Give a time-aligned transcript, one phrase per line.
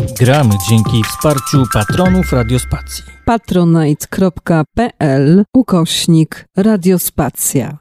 [0.00, 3.04] Gramy dzięki wsparciu patronów Radiospacji.
[3.24, 4.64] patronite.pl
[5.54, 7.78] ukośnik Radiospacja.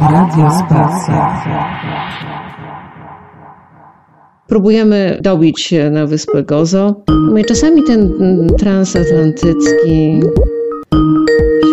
[0.00, 1.42] Radiospacja.
[4.48, 6.94] Próbujemy dobić się na wyspę Gozo.
[7.08, 8.12] No i czasami ten
[8.58, 10.20] transatlantycki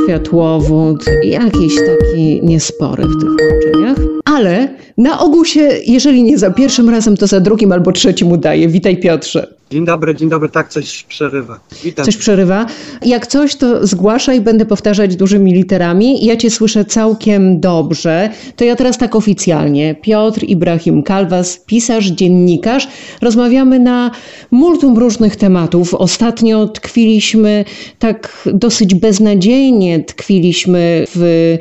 [0.04, 4.23] światłowód, jakiś taki niespory w tych łączeniach.
[4.26, 8.68] Ale na ogół się, jeżeli nie za pierwszym razem, to za drugim albo trzecim udaje.
[8.68, 9.48] Witaj Piotrze.
[9.72, 11.59] Dzień dobry, dzień dobry, tak coś przerywa.
[11.84, 12.05] Witam.
[12.05, 12.66] Coś przerywa.
[13.05, 16.26] Jak coś, to zgłaszaj, będę powtarzać dużymi literami.
[16.26, 18.30] Ja cię słyszę całkiem dobrze.
[18.55, 19.96] To ja teraz tak oficjalnie.
[20.02, 22.88] Piotr Ibrahim Kalwas, pisarz, dziennikarz.
[23.21, 24.12] Rozmawiamy na
[24.52, 25.94] multum różnych tematów.
[25.94, 27.66] Ostatnio tkwiliśmy
[27.99, 31.58] tak dosyć beznadziejnie, tkwiliśmy w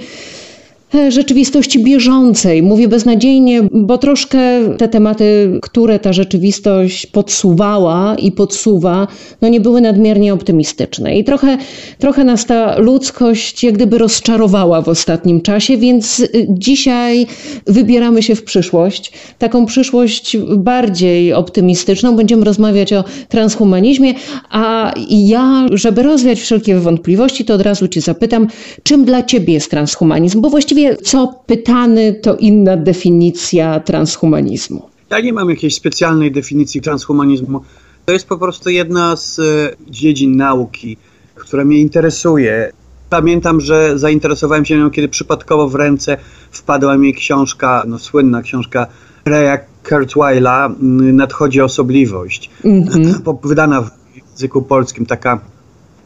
[1.08, 2.62] rzeczywistości bieżącej.
[2.62, 4.38] Mówię beznadziejnie, bo troszkę
[4.78, 9.08] te tematy, które ta rzeczywistość podsuwała i podsuwa,
[9.42, 11.18] no nie były nadmiernie optymistyczne.
[11.18, 11.58] I trochę,
[11.98, 17.26] trochę nas ta ludzkość jak gdyby rozczarowała w ostatnim czasie, więc y, dzisiaj
[17.66, 19.12] wybieramy się w przyszłość.
[19.38, 22.16] Taką przyszłość bardziej optymistyczną.
[22.16, 24.14] Będziemy rozmawiać o transhumanizmie,
[24.50, 28.46] a ja, żeby rozwiać wszelkie wątpliwości, to od razu Cię zapytam,
[28.82, 30.40] czym dla Ciebie jest transhumanizm?
[30.40, 34.82] Bo właściwie co pytany, to inna definicja transhumanizmu.
[35.10, 37.60] Ja nie mam jakiejś specjalnej definicji transhumanizmu.
[38.04, 39.42] To jest po prostu jedna z e,
[39.90, 40.96] dziedzin nauki,
[41.34, 42.72] która mnie interesuje.
[43.10, 46.16] Pamiętam, że zainteresowałem się nią, kiedy przypadkowo w ręce
[46.50, 48.86] wpadła mi książka, no słynna książka
[49.24, 50.74] Raya Kurzweila
[51.12, 52.50] Nadchodzi osobliwość.
[52.64, 53.36] Mm -hmm.
[53.44, 55.40] Wydana w języku polskim, taka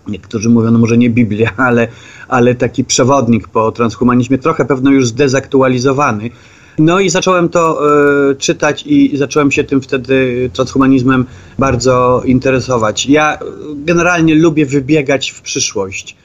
[0.08, 1.88] niektórzy mówią, no może nie Biblia, ale,
[2.28, 6.30] ale taki przewodnik po transhumanizmie, trochę pewno już zdezaktualizowany.
[6.78, 7.80] No i zacząłem to
[8.30, 11.24] y, czytać i zacząłem się tym wtedy transhumanizmem
[11.58, 13.06] bardzo interesować.
[13.06, 13.38] Ja
[13.74, 16.16] generalnie lubię wybiegać w przyszłość.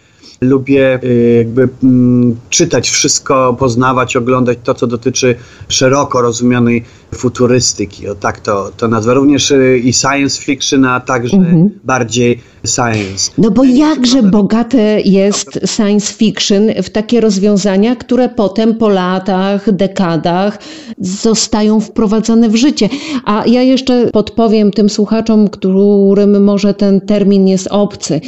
[0.41, 5.35] Lubię y, jakby mm, czytać wszystko, poznawać, oglądać to, co dotyczy
[5.69, 6.84] szeroko rozumianej
[7.16, 9.13] futurystyki, o tak to, to nazwę.
[9.13, 11.69] Również y, i science fiction, a także mhm.
[11.83, 13.31] bardziej science.
[13.38, 20.59] No bo jakże bogate jest science fiction w takie rozwiązania, które potem po latach, dekadach
[20.99, 22.89] zostają wprowadzone w życie.
[23.25, 28.22] A ja jeszcze podpowiem tym słuchaczom, którym może ten termin jest obcy.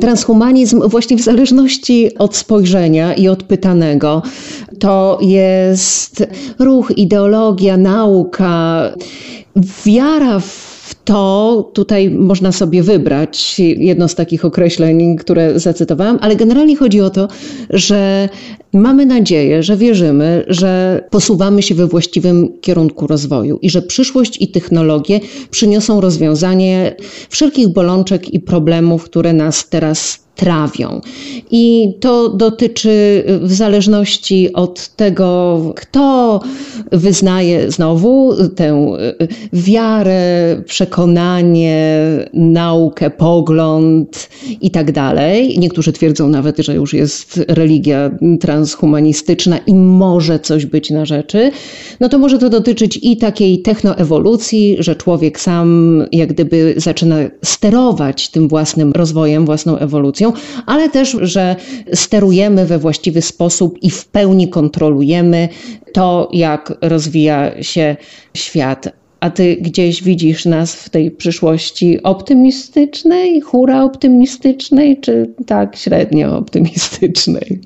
[0.00, 4.22] Transhumanizm właśnie w zależności od spojrzenia i od pytanego
[4.80, 6.26] to jest
[6.58, 8.92] ruch, ideologia, nauka,
[9.84, 10.68] wiara w
[11.08, 13.58] to tutaj można sobie wybrać.
[13.58, 17.28] Jedno z takich określeń, które zacytowałam, ale generalnie chodzi o to,
[17.70, 18.28] że
[18.72, 24.48] mamy nadzieję, że wierzymy, że posuwamy się we właściwym kierunku rozwoju i że przyszłość i
[24.48, 26.96] technologie przyniosą rozwiązanie
[27.30, 31.00] wszelkich bolączek i problemów, które nas teraz trawią.
[31.50, 36.40] I to dotyczy w zależności od tego, kto
[36.92, 38.96] wyznaje znowu tę
[39.52, 41.98] wiarę, przekonanie,
[42.32, 44.28] naukę, pogląd
[44.60, 45.58] i tak dalej.
[45.58, 48.10] Niektórzy twierdzą nawet, że już jest religia
[48.40, 51.50] transhumanistyczna i może coś być na rzeczy.
[52.00, 55.68] No to może to dotyczyć i takiej technoewolucji, że człowiek sam
[56.12, 60.27] jak gdyby zaczyna sterować tym własnym rozwojem, własną ewolucją
[60.66, 61.56] ale też, że
[61.94, 65.48] sterujemy we właściwy sposób i w pełni kontrolujemy
[65.92, 67.96] to, jak rozwija się
[68.34, 68.88] świat.
[69.20, 77.60] A ty gdzieś widzisz nas w tej przyszłości optymistycznej, hura optymistycznej, czy tak średnio optymistycznej?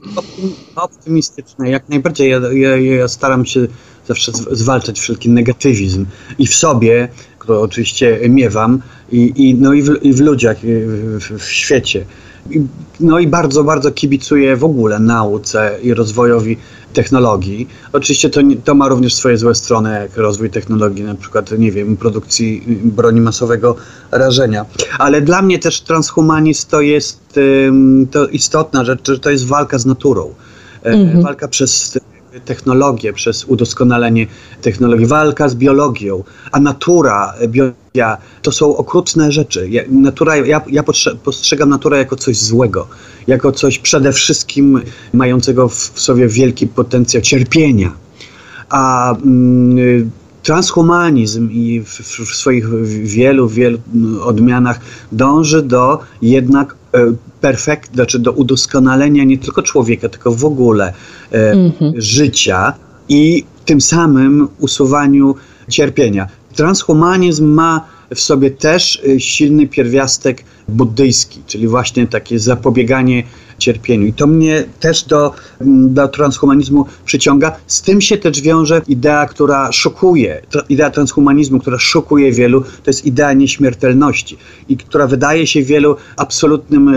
[0.76, 2.30] Optymistycznej, jak najbardziej.
[2.30, 3.66] Ja, ja, ja staram się
[4.08, 6.06] zawsze zwalczać wszelki negatywizm
[6.38, 7.08] i w sobie,
[7.38, 12.04] który oczywiście miewam, i, i, no i, w, i w ludziach, i w, w świecie.
[13.00, 16.56] No i bardzo, bardzo kibicuję w ogóle nauce i rozwojowi
[16.92, 17.68] technologii.
[17.92, 21.96] Oczywiście to, to ma również swoje złe strony, jak rozwój technologii, na przykład, nie wiem,
[21.96, 23.76] produkcji broni masowego
[24.10, 24.64] rażenia.
[24.98, 27.38] Ale dla mnie też transhumanizm to jest
[28.10, 30.34] to istotna rzecz, że to jest walka z naturą.
[30.82, 31.22] Mhm.
[31.22, 31.98] Walka przez
[32.44, 34.26] technologię, przez udoskonalenie
[34.62, 37.81] technologii, walka z biologią, a natura, biologia
[38.42, 39.68] to są okrutne rzeczy.
[39.70, 40.82] Ja, natura, ja, ja
[41.24, 42.86] postrzegam naturę jako coś złego,
[43.26, 44.80] jako coś przede wszystkim
[45.12, 47.92] mającego w sobie wielki potencjał cierpienia.
[48.68, 50.10] A mm,
[50.42, 52.68] transhumanizm i w, w swoich
[53.04, 53.78] wielu, wielu
[54.22, 54.80] odmianach
[55.12, 56.74] dąży do jednak
[57.40, 60.92] perfekt, znaczy do udoskonalenia nie tylko człowieka, tylko w ogóle
[61.30, 61.92] mhm.
[61.96, 62.72] życia
[63.08, 65.34] i tym samym usuwaniu
[65.68, 66.28] cierpienia.
[66.52, 73.22] Transhumanizm ma w sobie też silny pierwiastek buddyjski, czyli właśnie takie zapobieganie
[73.62, 74.06] cierpieniu.
[74.06, 75.32] I to mnie też do,
[75.86, 77.56] do transhumanizmu przyciąga.
[77.66, 83.06] Z tym się też wiąże idea, która szokuje, idea transhumanizmu, która szokuje wielu, to jest
[83.06, 84.36] idea nieśmiertelności
[84.68, 86.94] i która wydaje się wielu absolutnym e,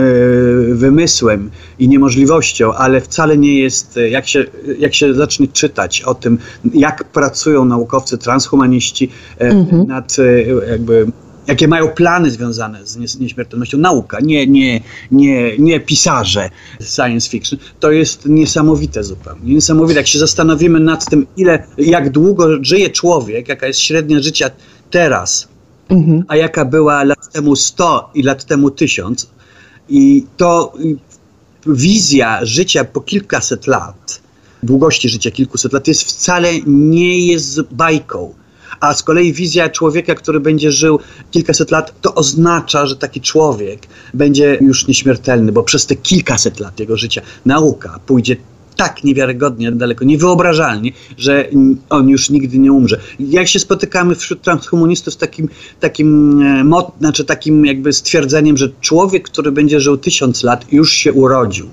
[0.74, 4.44] wymysłem i niemożliwością, ale wcale nie jest, e, jak się,
[4.78, 6.38] jak się zacznie czytać o tym,
[6.74, 9.86] jak pracują naukowcy transhumaniści e, mhm.
[9.86, 10.16] nad
[10.70, 11.06] jakby
[11.46, 16.50] jakie mają plany związane z nieśmiertelnością, nauka, nie, nie, nie, nie pisarze
[16.80, 19.54] science fiction, to jest niesamowite zupełnie.
[19.54, 24.50] Niesamowite, jak się zastanowimy nad tym, ile, jak długo żyje człowiek, jaka jest średnia życia
[24.90, 25.48] teraz,
[25.88, 26.24] mhm.
[26.28, 29.30] a jaka była lat temu 100 i lat temu 1000,
[29.88, 30.72] i to
[31.66, 34.20] wizja życia po kilkaset lat,
[34.62, 38.34] długości życia kilkuset lat, jest wcale nie jest bajką
[38.80, 40.98] a z kolei wizja człowieka, który będzie żył
[41.30, 46.80] kilkaset lat, to oznacza, że taki człowiek będzie już nieśmiertelny, bo przez te kilkaset lat
[46.80, 48.36] jego życia nauka pójdzie
[48.76, 51.48] tak niewiarygodnie daleko, niewyobrażalnie, że
[51.90, 53.00] on już nigdy nie umrze.
[53.20, 55.48] Jak się spotykamy wśród transhumanistów z takim,
[55.80, 56.40] takim,
[56.72, 61.70] e, znaczy takim jakby stwierdzeniem, że człowiek, który będzie żył tysiąc lat, już się urodził.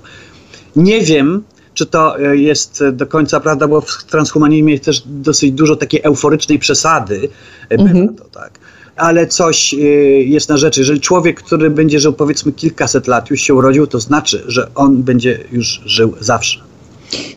[0.76, 1.42] Nie wiem,
[1.74, 6.00] czy to e, jest do końca prawda, bo w transhumanizmie jest też dosyć dużo takiej
[6.02, 7.28] euforycznej przesady.
[7.70, 8.14] E, mhm.
[8.14, 8.58] To, tak.
[8.96, 9.76] Ale coś e,
[10.22, 10.80] jest na rzeczy.
[10.80, 15.02] Jeżeli człowiek, który będzie żył powiedzmy kilkaset lat, już się urodził, to znaczy, że on
[15.02, 16.60] będzie już żył zawsze.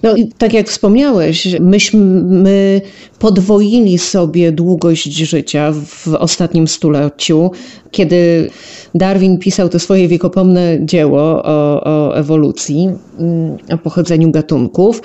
[0.03, 2.81] No i tak jak wspomniałeś, myśmy
[3.19, 7.51] podwoili sobie długość życia w ostatnim stuleciu,
[7.91, 8.50] kiedy
[8.95, 12.89] Darwin pisał to swoje wiekopomne dzieło o, o ewolucji,
[13.19, 15.01] mm, o pochodzeniu gatunków,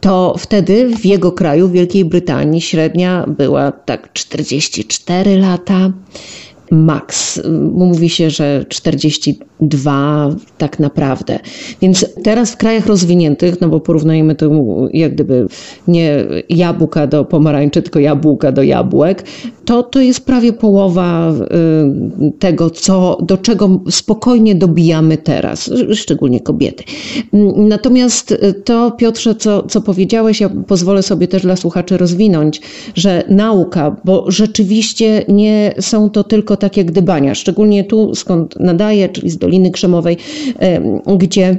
[0.00, 5.92] to wtedy w jego kraju, w Wielkiej Brytanii, średnia była tak 44 lata
[6.70, 7.40] maks.
[7.72, 10.28] Mówi się, że 42
[10.58, 11.38] tak naprawdę.
[11.82, 14.50] Więc teraz w krajach rozwiniętych, no bo porównajmy to
[14.92, 15.46] jak gdyby
[15.88, 19.24] nie jabłka do pomarańczy, tylko jabłka do jabłek,
[19.64, 26.84] to to jest prawie połowa y, tego, co, do czego spokojnie dobijamy teraz, szczególnie kobiety.
[27.56, 28.34] Natomiast
[28.64, 32.60] to, Piotrze, co, co powiedziałeś, ja pozwolę sobie też dla słuchaczy rozwinąć,
[32.94, 39.30] że nauka, bo rzeczywiście nie są to tylko takie gdybania, szczególnie tu skąd nadaję, czyli
[39.30, 40.16] z Doliny Krzemowej,
[41.18, 41.56] gdzie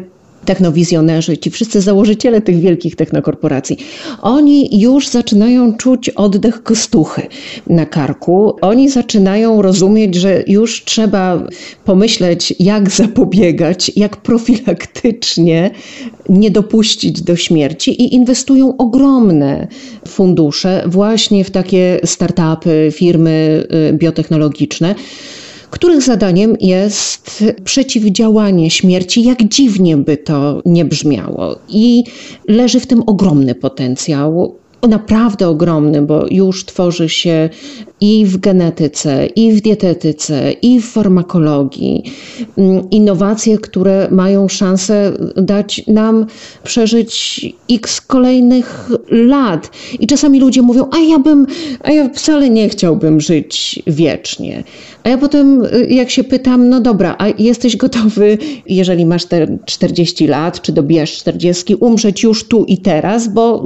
[0.47, 3.77] technowizjonerzy, ci wszyscy założyciele tych wielkich technokorporacji,
[4.21, 7.21] oni już zaczynają czuć oddech kostuchy
[7.67, 8.55] na karku.
[8.61, 11.43] Oni zaczynają rozumieć, że już trzeba
[11.85, 15.71] pomyśleć, jak zapobiegać, jak profilaktycznie
[16.29, 19.67] nie dopuścić do śmierci i inwestują ogromne
[20.07, 24.95] fundusze właśnie w takie startupy, firmy y, biotechnologiczne
[25.69, 31.55] których zadaniem jest przeciwdziałanie śmierci, jak dziwnie by to nie brzmiało.
[31.69, 32.03] I
[32.47, 34.55] leży w tym ogromny potencjał
[34.87, 37.49] naprawdę ogromny, bo już tworzy się
[38.01, 42.03] i w genetyce, i w dietetyce, i w farmakologii
[42.57, 46.25] mm, innowacje, które mają szansę dać nam
[46.63, 49.71] przeżyć x kolejnych lat.
[49.99, 51.47] I czasami ludzie mówią, a ja bym,
[51.83, 54.63] a ja wcale nie chciałbym żyć wiecznie.
[55.03, 60.27] A ja potem, jak się pytam, no dobra, a jesteś gotowy, jeżeli masz te 40
[60.27, 63.63] lat, czy dobijasz 40, umrzeć już tu i teraz, bo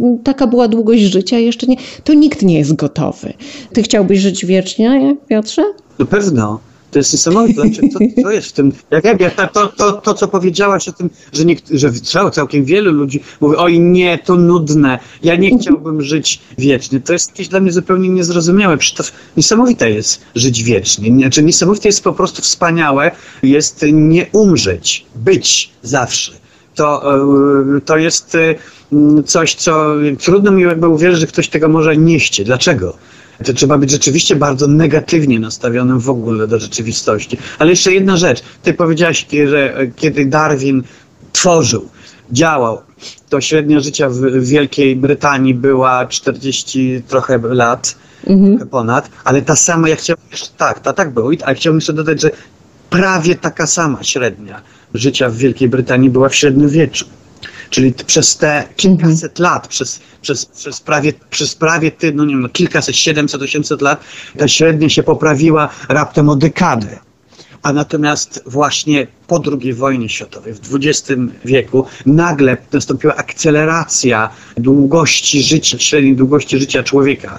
[0.00, 3.32] mm, taka była długość życia, jeszcze nie, to nikt nie jest gotowy.
[3.74, 5.62] Ty chciałbyś żyć wiecznie, Piotrze?
[5.98, 6.60] Na pewno.
[6.90, 7.62] To jest niesamowite.
[7.92, 8.72] Co, co jest w tym?
[8.90, 11.92] Jak, jak, to, to, to, co powiedziałaś o tym, że, nie, że
[12.32, 17.00] całkiem wielu ludzi mówi, oj nie, to nudne, ja nie chciałbym żyć wiecznie.
[17.00, 18.78] To jest jakieś dla mnie zupełnie niezrozumiałe.
[18.78, 21.12] Przecież to niesamowite jest żyć wiecznie.
[21.16, 23.10] Znaczy, niesamowite jest po prostu wspaniałe,
[23.42, 26.32] jest nie umrzeć, być zawsze.
[26.74, 27.14] To,
[27.76, 28.54] e, to jest e,
[29.24, 32.44] coś, co trudno mi jakby uwierzyć, że ktoś tego może nie chce.
[32.44, 32.96] Dlaczego?
[33.44, 37.38] To trzeba być rzeczywiście bardzo negatywnie nastawionym w ogóle do rzeczywistości.
[37.58, 38.42] Ale jeszcze jedna rzecz.
[38.62, 40.82] Ty powiedziałaś, że kiedy Darwin
[41.32, 41.88] tworzył,
[42.32, 42.82] działał,
[43.28, 48.68] to średnia życia w Wielkiej Brytanii była 40 trochę lat, mhm.
[48.68, 52.20] ponad, ale ta sama, ja chciałbym jeszcze, tak, ta, tak było, ale chciałbym jeszcze dodać,
[52.20, 52.30] że
[52.90, 54.60] prawie taka sama średnia
[54.94, 57.04] życia w Wielkiej Brytanii była w średniowieczu.
[57.74, 62.48] Czyli przez te kilkaset lat, przez, przez, przez prawie, przez prawie ty, no nie wiem,
[62.52, 64.00] kilkaset, 700, 800 lat,
[64.38, 66.98] ta średnia się poprawiła raptem o dekadę.
[67.62, 75.78] A natomiast właśnie po II wojnie światowej, w XX wieku, nagle nastąpiła akceleracja długości życia,
[75.78, 77.38] średniej długości życia człowieka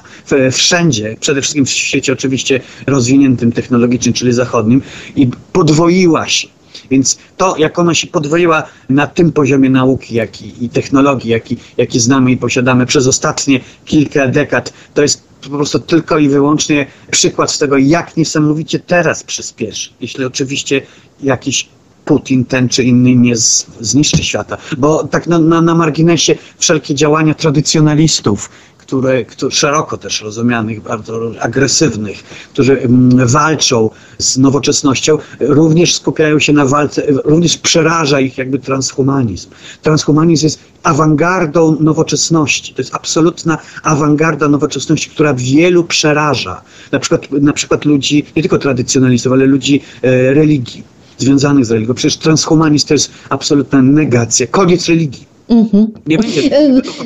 [0.52, 4.82] wszędzie, przede wszystkim w świecie oczywiście rozwiniętym technologicznie, czyli zachodnim,
[5.16, 6.48] i podwoiła się.
[6.92, 11.58] Więc to, jak ona się podwoiła na tym poziomie nauki jak i, i technologii, jaki,
[11.78, 16.86] jaki znamy i posiadamy przez ostatnie kilka dekad, to jest po prostu tylko i wyłącznie
[17.12, 19.90] przykład tego, jak niesamowicie teraz przyspieszy.
[20.02, 20.82] Jeśli oczywiście
[21.24, 21.70] jakiś
[22.06, 23.36] Putin ten czy inny nie
[23.80, 24.58] zniszczy świata.
[24.78, 28.50] Bo tak na, na, na marginesie wszelkie działania tradycjonalistów,
[28.88, 32.24] które, które, szeroko też rozumianych, bardzo agresywnych,
[32.54, 39.50] którzy mm, walczą z nowoczesnością, również skupiają się na walce, również przeraża ich jakby transhumanizm.
[39.82, 42.74] Transhumanizm jest awangardą nowoczesności.
[42.74, 46.62] To jest absolutna awangarda nowoczesności, która wielu przeraża.
[46.92, 50.84] Na przykład, na przykład ludzi, nie tylko tradycjonalistów, ale ludzi e, religii,
[51.18, 51.94] związanych z religią.
[51.94, 55.35] Przecież transhumanizm to jest absolutna negacja, koniec religii.
[55.50, 55.88] Mhm.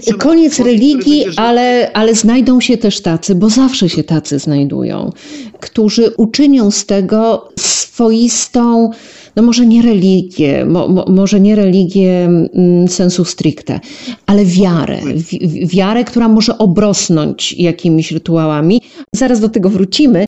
[0.08, 5.12] E, koniec religii, ale, ale znajdą się też tacy, bo zawsze się tacy znajdują,
[5.60, 8.92] którzy uczynią z tego swoistą,
[9.36, 13.80] no może nie religię, mo, mo, może nie religię mm, sensu stricte,
[14.26, 15.00] ale wiarę.
[15.16, 18.82] W, wiarę, która może obrosnąć jakimiś rytuałami.
[19.16, 20.26] Zaraz do tego wrócimy.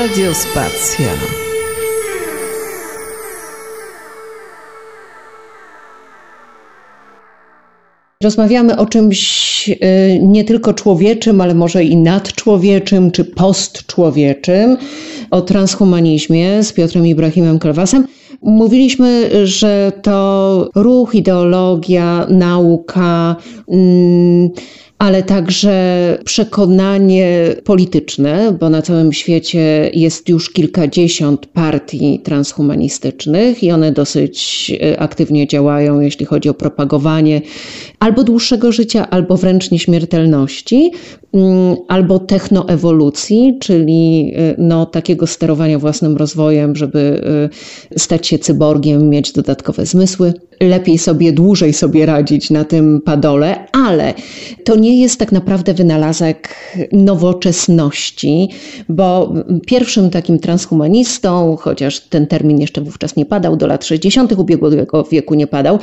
[0.00, 1.06] Radiospacja.
[8.22, 9.76] Rozmawiamy o czymś y,
[10.22, 14.76] nie tylko człowieczym, ale może i nadczłowieczym czy postczłowieczym,
[15.30, 18.06] o transhumanizmie z Piotrem Ibrahimem Krowasem.
[18.42, 23.36] Mówiliśmy, że to ruch, ideologia, nauka.
[23.70, 24.50] Hmm,
[25.00, 33.92] ale także przekonanie polityczne, bo na całym świecie jest już kilkadziesiąt partii transhumanistycznych i one
[33.92, 37.42] dosyć e, aktywnie działają, jeśli chodzi o propagowanie
[37.98, 40.90] albo dłuższego życia, albo wręcz nieśmiertelności,
[41.88, 47.22] albo technoewolucji, czyli e, no, takiego sterowania własnym rozwojem, żeby
[47.92, 53.66] e, stać się cyborgiem, mieć dodatkowe zmysły lepiej sobie, dłużej sobie radzić na tym padole,
[53.72, 54.14] ale
[54.64, 56.54] to nie jest tak naprawdę wynalazek
[56.92, 58.48] nowoczesności,
[58.88, 59.34] bo
[59.66, 64.32] pierwszym takim transhumanistą, chociaż ten termin jeszcze wówczas nie padał, do lat 60.
[64.32, 65.78] ubiegłego wieku nie padał,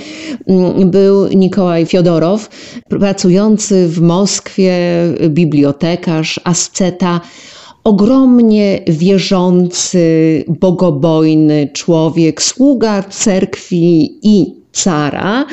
[0.86, 2.50] był Nikołaj Fiodorow,
[2.90, 4.78] pracujący w Moskwie,
[5.38, 7.22] bibliotekarz, asceta,
[7.84, 10.06] ogromnie wierzący,
[10.48, 15.46] bogobojny człowiek, sługa cerkwi i cara.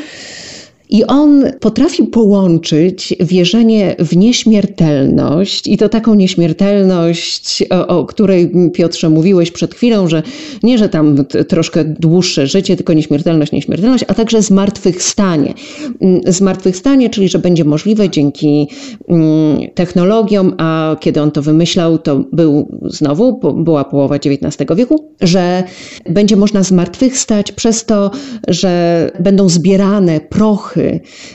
[0.95, 9.11] I on potrafi połączyć wierzenie w nieśmiertelność, i to taką nieśmiertelność, o, o, której Piotrze
[9.11, 10.23] mówiłeś przed chwilą, że
[10.63, 11.17] nie, że tam
[11.49, 15.55] troszkę dłuższe życie, tylko nieśmiertelność, nieśmiertelność, a także zmartwychwstanie.
[16.01, 18.69] Mm, zmartwychwstanie, czyli że będzie możliwe dzięki
[19.09, 25.65] mm, technologiom, a kiedy on to wymyślał, to był znowu, była połowa XIX wieku, że
[26.11, 28.11] będzie można zmartwychwstać przez to,
[28.49, 30.84] że będą zbierane prochy,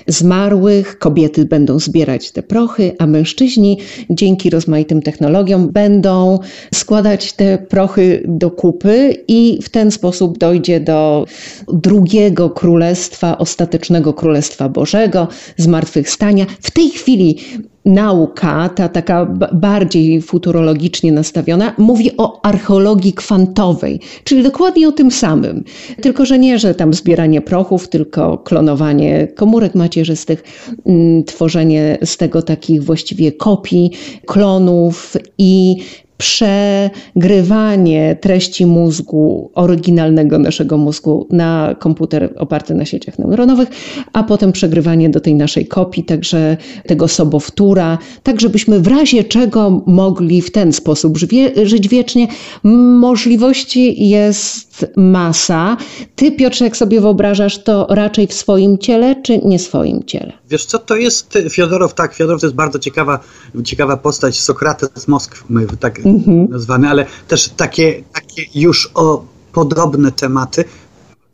[0.08, 3.78] zmarłych, kobiety będą zbierać te prochy, a mężczyźni
[4.10, 6.40] dzięki rozmaitym technologiom będą
[6.74, 11.26] składać te prochy do kupy i w ten sposób dojdzie do
[11.74, 15.28] drugiego królestwa, ostatecznego królestwa Bożego,
[15.58, 16.46] zmartwychwstania.
[16.62, 17.38] W tej chwili
[17.86, 25.64] nauka, ta taka bardziej futurologicznie nastawiona, mówi o archeologii kwantowej, czyli dokładnie o tym samym.
[26.02, 30.44] Tylko, że nie, że tam zbieranie prochów, tylko klonowanie komórek macierzystych,
[30.86, 33.92] mm, tworzenie z tego takich właściwie kopii,
[34.26, 35.78] klonów i
[36.20, 43.70] przegrywanie treści mózgu, oryginalnego naszego mózgu na komputer oparty na sieciach neuronowych,
[44.14, 46.58] a potem przegrywanie do tej naszej kopii, także
[46.88, 51.18] tego sobowtóra, tak żebyśmy w razie czego mogli w ten sposób
[51.64, 52.28] żyć wiecznie.
[52.64, 55.78] Możliwości jest masa.
[56.16, 60.34] Ty, Piotrze, jak sobie wyobrażasz, to raczej w swoim ciele, czy nie swoim ciele?
[60.50, 63.20] Wiesz co, to jest Fiodorow, tak, Fiodorow to jest bardzo ciekawa,
[63.64, 65.44] ciekawa postać, Sokrates z Moskwy,
[65.80, 66.50] tak mhm.
[66.50, 70.64] nazwany, ale też takie, takie już o podobne tematy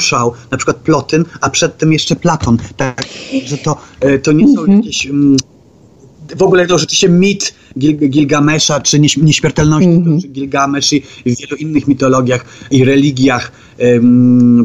[0.01, 2.57] szał, na przykład Plotyn, a przedtem jeszcze Platon.
[2.77, 3.03] Tak,
[3.45, 4.77] że to, e, to nie są mhm.
[4.77, 5.05] jakieś...
[5.05, 5.37] Mm,
[6.37, 10.27] w ogóle to rzeczywiście mit Gil Gilgamesza, czy nieśmiertelności mm -hmm.
[10.27, 13.51] Gilgamesz i w wielu innych mitologiach i religiach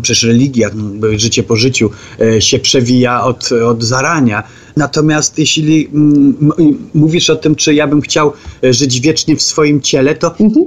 [0.02, 1.90] przecież religia, no, życie po życiu
[2.21, 4.43] e, się przewija od, od zarania.
[4.76, 5.88] Natomiast jeśli
[6.95, 8.33] mówisz o tym, czy ja bym chciał
[8.64, 10.67] e, żyć wiecznie w swoim ciele, to mhm.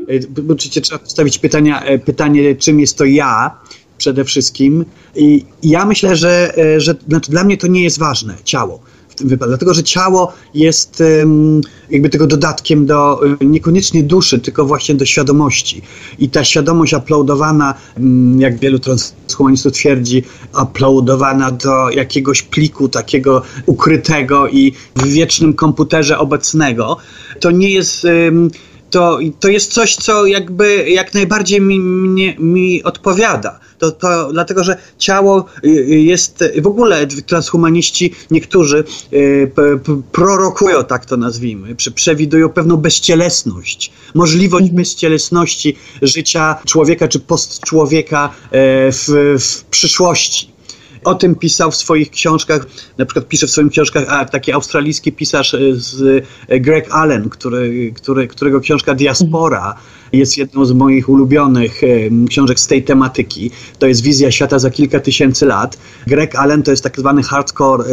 [0.49, 3.57] oczywiście trzeba postawić pytania, pytanie, czym jest to ja
[3.97, 4.85] przede wszystkim.
[5.15, 8.79] I ja myślę, że, że znaczy dla mnie to nie jest ważne, ciało
[9.21, 11.03] dlatego że ciało jest
[11.89, 15.81] jakby tego dodatkiem do niekoniecznie duszy, tylko właśnie do świadomości.
[16.19, 17.73] I ta świadomość uploadowana,
[18.37, 20.23] jak wielu transhumanistów twierdzi,
[20.63, 26.97] uploadowana do jakiegoś pliku takiego ukrytego i w wiecznym komputerze obecnego,
[27.39, 28.07] to nie jest
[28.93, 33.59] to, to jest coś, co jakby jak najbardziej mi, mnie, mi odpowiada.
[33.83, 39.51] To, to dlatego, że ciało y, y, jest, w ogóle transhumaniści niektórzy y,
[40.11, 44.75] prorokują, tak to nazwijmy, przewidują pewną bezcielesność, możliwość mhm.
[44.75, 48.29] bezcielesności życia człowieka czy postczłowieka
[48.91, 50.53] w, w przyszłości.
[51.03, 52.65] O tym pisał w swoich książkach,
[52.97, 57.29] na przykład pisze w swoich książkach a, taki australijski pisarz e, z e, Greg Allen,
[57.29, 59.75] który, który, którego książka Diaspora
[60.13, 61.81] jest jedną z moich ulubionych
[62.29, 63.51] książek z tej tematyki.
[63.79, 65.77] To jest wizja świata za kilka tysięcy lat.
[66.07, 67.83] Greg Allen to jest tak zwany hardcore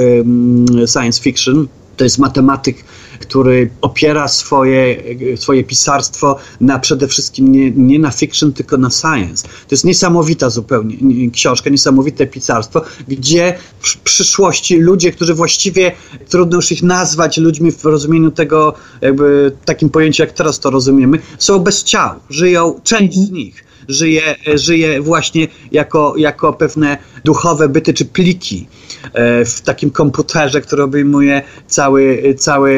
[0.87, 1.69] science fiction.
[1.97, 2.85] To jest matematyk
[3.21, 5.03] który opiera swoje,
[5.37, 9.49] swoje pisarstwo na przede wszystkim nie, nie na fiction, tylko na science.
[9.49, 10.97] To jest niesamowita zupełnie
[11.31, 15.93] książka, niesamowite pisarstwo, gdzie w przyszłości ludzie, którzy właściwie
[16.29, 21.19] trudno już ich nazwać ludźmi w rozumieniu tego, jakby takim pojęciu, jak teraz to rozumiemy,
[21.39, 27.95] są bez ciał, żyją część z nich żyje, żyje właśnie jako, jako pewne duchowe byty
[27.95, 28.69] czy pliki
[29.13, 32.75] e, w takim komputerze, który obejmuje cały, cały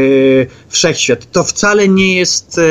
[0.69, 1.31] wszechświat.
[1.33, 2.63] To wcale nie jest e,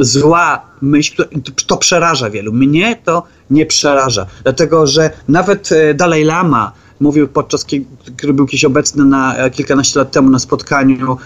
[0.00, 1.24] zła myśl,
[1.66, 2.52] to przeraża wielu.
[2.52, 6.72] Mnie to nie przeraża, dlatego że nawet e, Dalaj Lama
[7.04, 7.66] mówił podczas,
[8.16, 11.16] który był kiedyś obecny na e, kilkanaście lat temu na spotkaniu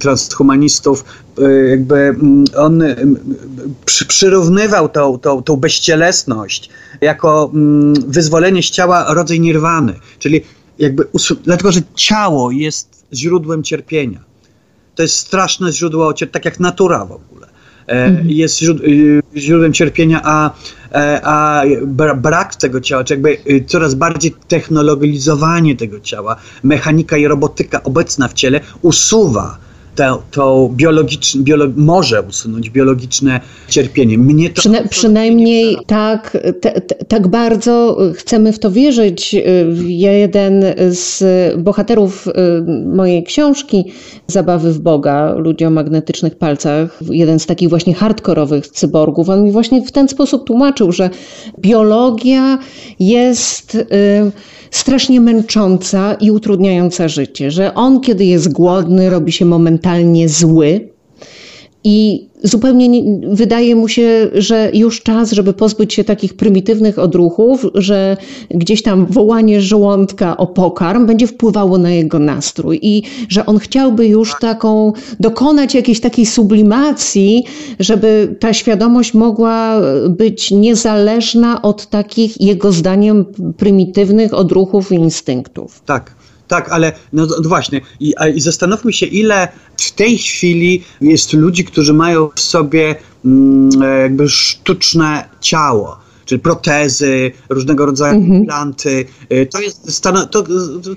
[0.00, 1.04] transhumanistów,
[1.38, 2.82] e, jakby mm, on
[3.84, 10.40] przy, przyrównywał tą, tą, tą bezcielesność jako mm, wyzwolenie z ciała rodzaj nirwany, czyli
[10.78, 11.06] jakby,
[11.44, 14.20] dlatego, że ciało jest źródłem cierpienia.
[14.94, 17.46] To jest straszne źródło cierpienia, tak jak natura w ogóle.
[17.86, 18.30] E, mhm.
[18.30, 18.60] Jest
[19.36, 20.50] źródłem cierpienia, a
[21.22, 21.62] a
[22.16, 28.28] brak tego ciała, czy jakby y, coraz bardziej technologizowanie tego ciała, mechanika i robotyka obecna
[28.28, 29.63] w ciele usuwa
[29.94, 34.18] to, to biologiczne, biolo, może usunąć biologiczne cierpienie.
[34.18, 39.36] Mnie to Przyna przynajmniej tak, te, te, tak bardzo chcemy w to wierzyć.
[39.86, 41.22] Jeden z
[41.58, 42.32] bohaterów y,
[42.94, 43.84] mojej książki
[44.26, 49.52] Zabawy w Boga, ludzie o magnetycznych palcach, jeden z takich właśnie hardkorowych cyborgów, on mi
[49.52, 51.10] właśnie w ten sposób tłumaczył, że
[51.58, 52.58] biologia
[53.00, 53.84] jest y,
[54.70, 59.83] strasznie męcząca i utrudniająca życie, że on, kiedy jest głodny, robi się momentalnie
[60.26, 60.94] zły
[61.84, 67.66] i zupełnie nie, wydaje mu się, że już czas, żeby pozbyć się takich prymitywnych odruchów,
[67.74, 68.16] że
[68.50, 74.06] gdzieś tam wołanie żołądka o pokarm będzie wpływało na jego nastrój i że on chciałby
[74.06, 77.44] już taką, dokonać jakiejś takiej sublimacji,
[77.80, 83.24] żeby ta świadomość mogła być niezależna od takich, jego zdaniem,
[83.56, 85.82] prymitywnych odruchów i instynktów.
[85.86, 86.23] Tak.
[86.48, 91.32] Tak, ale no, no właśnie, I, a, i zastanówmy się, ile w tej chwili jest
[91.32, 99.06] ludzi, którzy mają w sobie mm, e, jakby sztuczne ciało czyli protezy, różnego rodzaju implanty.
[99.28, 100.44] E, to, jest, to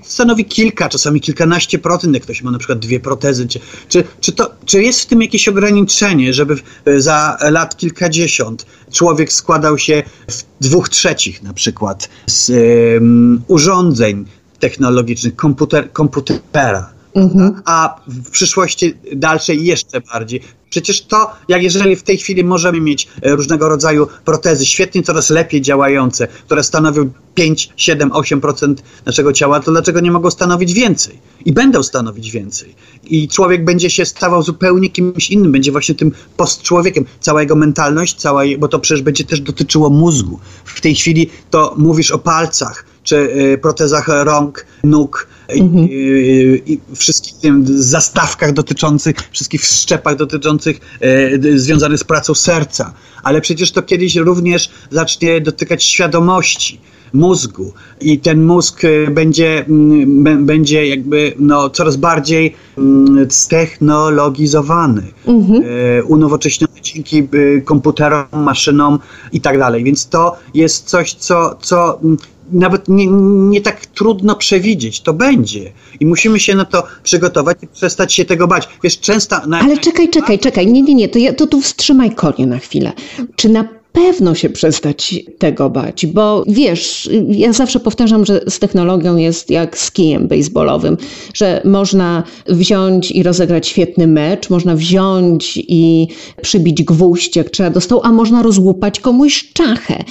[0.02, 3.48] stanowi kilka, czasami kilkanaście procent, jak ktoś ma na przykład dwie protezy.
[3.48, 6.56] Czy, czy, czy, to, czy jest w tym jakieś ograniczenie, żeby
[6.96, 12.50] za lat kilkadziesiąt człowiek składał się w dwóch trzecich na przykład z
[12.94, 14.24] um, urządzeń,
[14.60, 16.90] technologicznych, komputer, komputera.
[17.14, 17.62] Mhm.
[17.64, 20.40] A w przyszłości dalszej jeszcze bardziej.
[20.70, 25.30] Przecież to, jak jeżeli w tej chwili możemy mieć e, różnego rodzaju protezy, świetnie, coraz
[25.30, 28.74] lepiej działające, które stanowią 5, 7, 8%
[29.06, 31.18] naszego ciała, to dlaczego nie mogą stanowić więcej?
[31.44, 32.74] I będą stanowić więcej.
[33.04, 37.04] I człowiek będzie się stawał zupełnie kimś innym, będzie właśnie tym postczłowiekiem.
[37.20, 40.38] Cała jego mentalność, cała, bo to przecież będzie też dotyczyło mózgu.
[40.64, 45.88] W tej chwili to mówisz o palcach, czy y, protezach rąk, nóg, mhm.
[45.90, 52.92] i, i wszystkich tym zastawkach dotyczących, wszystkich wszczepach dotyczących e, związanych z pracą serca.
[53.22, 56.80] Ale przecież to kiedyś również zacznie dotykać świadomości.
[57.12, 65.62] mózgu i ten mózg e, będzie, mm, będzie jakby no, coraz bardziej mm, ztechnologizowany, mhm.
[66.06, 67.28] unowocześniony dzięki
[67.64, 68.98] komputerom, maszynom
[69.32, 69.84] i tak dalej.
[69.84, 72.16] Więc to jest coś, co, co mm,
[72.52, 73.06] nawet nie,
[73.50, 75.00] nie tak trudno przewidzieć.
[75.00, 75.72] To będzie.
[76.00, 78.68] I musimy się na to przygotować i przestać się tego bać.
[78.82, 79.46] Wiesz, często...
[79.46, 79.60] Na...
[79.60, 80.66] Ale czekaj, czekaj, czekaj.
[80.66, 81.08] Nie, nie, nie.
[81.08, 82.92] To, ja, to tu wstrzymaj konie na chwilę.
[83.36, 89.16] Czy na pewno się przestać tego bać, bo wiesz, ja zawsze powtarzam, że z technologią
[89.16, 90.96] jest jak z kijem baseballowym,
[91.34, 96.08] że można wziąć i rozegrać świetny mecz, można wziąć i
[96.42, 100.04] przybić gwóźdź, jak trzeba do stołu, a można rozłupać komuś czachę.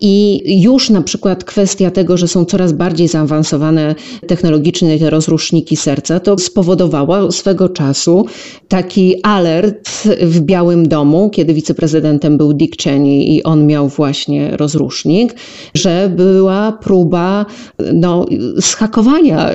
[0.00, 3.94] I już na przykład kwestia tego, że są coraz bardziej zaawansowane
[4.26, 8.26] technologicznie te rozruszniki serca, to spowodowało swego czasu
[8.68, 15.34] taki alert w Białym Domu, kiedy wiceprezydentem był Dick Cheney i on miał właśnie rozrusznik,
[15.74, 17.46] że była próba
[17.94, 18.26] no,
[18.60, 19.50] schakowania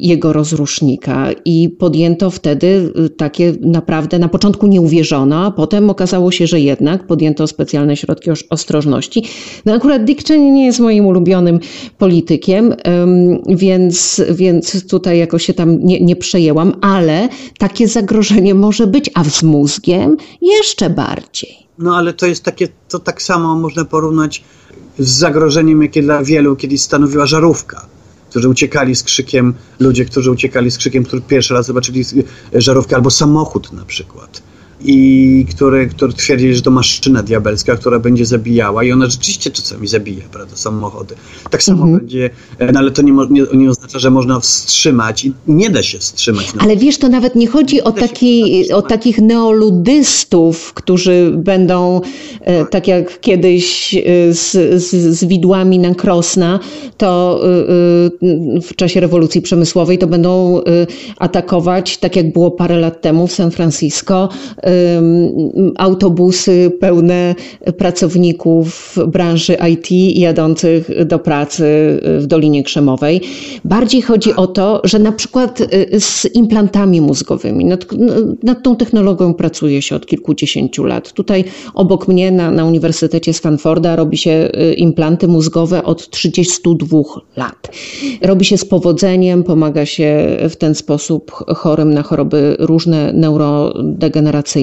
[0.00, 6.46] jego rozrusznika i podjęto wtedy takie naprawdę na początku nie uwierzono, a potem okazało się,
[6.46, 9.24] że jednak podjęto specjalne środki ostrożności.
[9.66, 11.60] No akurat Dick Cheney nie jest moim ulubionym
[11.98, 12.74] politykiem,
[13.48, 17.28] więc, więc tutaj jakoś się tam nie, nie przejęłam, ale
[17.58, 21.69] takie zagrożenie może być, a z mózgiem jeszcze bardziej.
[21.80, 24.44] No ale to jest takie, to tak samo można porównać
[24.98, 27.86] z zagrożeniem, jakie dla wielu kiedyś stanowiła żarówka.
[28.30, 32.04] Którzy uciekali z krzykiem, ludzie, którzy uciekali z krzykiem, którzy pierwszy raz zobaczyli
[32.54, 34.42] żarówkę, albo samochód na przykład
[34.84, 39.88] i który, który twierdzi, że to maszyna diabelska, która będzie zabijała i ona rzeczywiście czasami
[39.88, 41.14] zabija, prawda, samochody.
[41.50, 41.98] Tak samo mhm.
[41.98, 42.30] będzie,
[42.72, 46.54] no ale to nie, nie, nie, oznacza, że można wstrzymać i nie da się wstrzymać.
[46.54, 46.62] No.
[46.62, 52.00] Ale wiesz, to nawet nie chodzi o, taki, o takich neoludystów, którzy będą,
[52.40, 54.00] e, tak jak kiedyś e,
[54.34, 54.50] z,
[54.82, 56.60] z, z widłami na Krosna,
[56.96, 57.48] to e,
[58.60, 60.60] w czasie rewolucji przemysłowej to będą
[61.18, 64.28] atakować, tak jak było parę lat temu w San Francisco,
[65.76, 67.34] autobusy pełne
[67.78, 71.64] pracowników branży IT jadących do pracy
[72.18, 73.20] w Dolinie Krzemowej.
[73.64, 77.86] Bardziej chodzi o to, że na przykład y, z implantami mózgowymi, nad,
[78.42, 81.12] nad tą technologią pracuje się od kilkudziesięciu lat.
[81.12, 86.98] Tutaj obok mnie na, na Uniwersytecie Stanforda robi się y, implanty mózgowe od 32
[87.36, 87.70] lat.
[88.22, 94.59] Robi się z powodzeniem, pomaga się w ten sposób chorym na choroby różne neurodegeneracyjne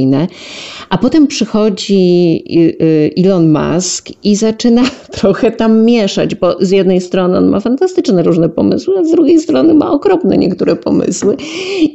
[0.90, 4.84] a potem przychodzi y, y, Elon Musk i zaczyna
[5.20, 9.40] trochę tam mieszać, bo z jednej strony on ma fantastyczne różne pomysły, a z drugiej
[9.40, 11.38] strony ma okropne niektóre pomysły.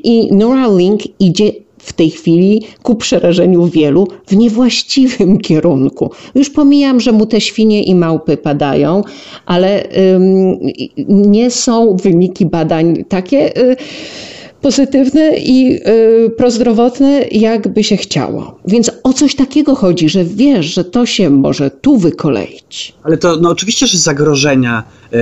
[0.04, 6.10] I Neuralink idzie w tej chwili ku przerażeniu wielu w niewłaściwym kierunku.
[6.34, 9.02] Już pomijam, że mu te świnie i małpy padają,
[9.46, 9.84] ale
[10.14, 10.58] ym,
[11.08, 13.58] nie są wyniki badań takie.
[13.58, 13.76] Y,
[14.62, 15.80] pozytywne i
[16.26, 18.58] y, prozdrowotne, jakby się chciało.
[18.64, 22.94] Więc o coś takiego chodzi, że wiesz, że to się może tu wykoleić.
[23.02, 24.82] Ale to no, oczywiście, że zagrożenia
[25.14, 25.16] y,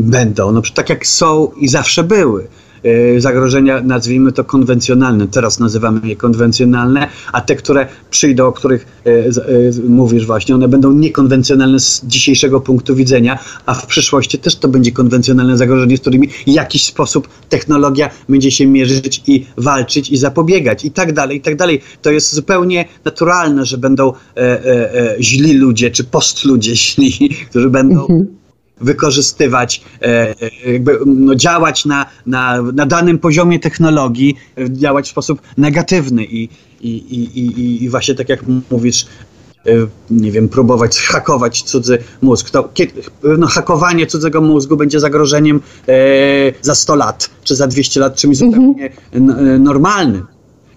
[0.00, 2.46] będą, no, tak jak są i zawsze były.
[2.84, 5.28] E, zagrożenia, nazwijmy to konwencjonalne.
[5.28, 9.32] Teraz nazywamy je konwencjonalne, a te, które przyjdą, o których e, e,
[9.88, 14.92] mówisz właśnie, one będą niekonwencjonalne z dzisiejszego punktu widzenia, a w przyszłości też to będzie
[14.92, 20.84] konwencjonalne zagrożenie, z którymi w jakiś sposób technologia będzie się mierzyć i walczyć i zapobiegać
[20.84, 21.80] i tak dalej, i tak dalej.
[22.02, 24.12] To jest zupełnie naturalne, że będą
[25.20, 27.12] źli ludzie, czy postludzie źli,
[27.50, 28.45] którzy będą mhm
[28.80, 30.06] wykorzystywać, e,
[30.66, 36.24] e, jakby no, działać na, na, na danym poziomie technologii, e, działać w sposób negatywny
[36.24, 36.48] i,
[36.80, 39.06] i, i, i, i właśnie tak jak mówisz,
[40.10, 42.50] nie wiem, próbować hakować cudzy mózg.
[42.50, 42.68] To
[43.38, 45.92] no, hakowanie cudzego mózgu będzie zagrożeniem e,
[46.62, 48.66] za 100 lat, czy za 200 lat, czymś mhm.
[48.66, 48.90] zupełnie
[49.58, 50.26] normalnym.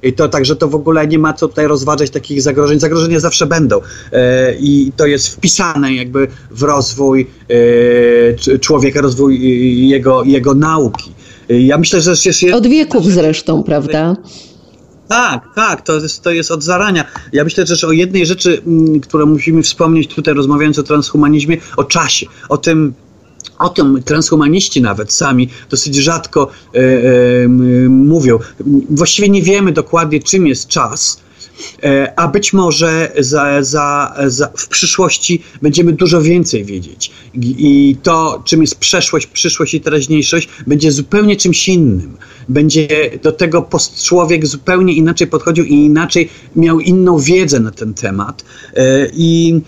[0.03, 2.79] I to także to w ogóle nie ma co tutaj rozważać takich zagrożeń.
[2.79, 3.81] Zagrożenia zawsze będą.
[4.12, 7.27] E, I to jest wpisane jakby w rozwój
[8.53, 9.39] e, człowieka, rozwój
[9.89, 11.12] jego, jego nauki.
[11.49, 12.43] E, ja myślę, że jest...
[12.53, 14.15] Od wieków zresztą, prawda?
[15.07, 17.05] Tak, tak, to jest, to jest od zarania.
[17.33, 18.62] Ja myślę też o jednej rzeczy,
[19.03, 22.93] którą musimy wspomnieć tutaj, rozmawiając o transhumanizmie, o czasie, o tym,
[23.60, 27.47] o tym transhumaniści nawet sami dosyć rzadko e, e,
[27.89, 28.39] mówią.
[28.89, 31.21] Właściwie nie wiemy dokładnie, czym jest czas,
[31.84, 37.12] e, a być może za, za, za, w przyszłości będziemy dużo więcej wiedzieć.
[37.36, 42.17] I to, czym jest przeszłość, przyszłość i teraźniejszość, będzie zupełnie czymś innym.
[42.49, 42.88] Będzie
[43.23, 48.45] do tego post człowiek zupełnie inaczej podchodził i inaczej miał inną wiedzę na ten temat.
[48.75, 49.62] E, I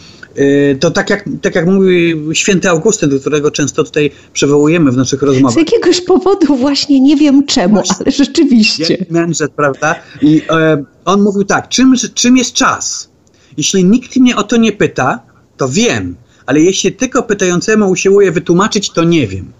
[0.79, 5.21] to tak jak, tak jak mówi święty Augustyn, do którego często tutaj przywołujemy w naszych
[5.21, 5.53] rozmowach.
[5.53, 9.05] Z jakiegoś powodu właśnie nie wiem czemu, właśnie, ale rzeczywiście.
[9.09, 9.95] Mędrzec, prawda?
[10.21, 13.09] I e, on mówił tak, czym, czym jest czas?
[13.57, 15.19] Jeśli nikt mnie o to nie pyta,
[15.57, 16.15] to wiem,
[16.45, 19.51] ale jeśli tylko pytającemu usiłuję wytłumaczyć, to nie wiem.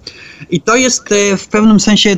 [0.50, 2.18] I to jest e, w pewnym sensie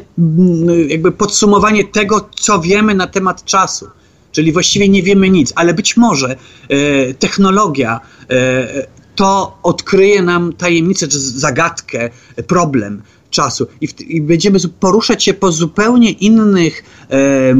[0.87, 3.87] jakby podsumowanie tego, co wiemy na temat czasu.
[4.33, 6.35] Czyli właściwie nie wiemy nic, ale być może
[6.69, 12.09] e, technologia e, to odkryje nam tajemnicę, czy zagadkę,
[12.47, 13.01] problem
[13.33, 13.67] czasu.
[13.81, 17.55] I, w, i, będziemy poruszać się po zupełnie innych, e,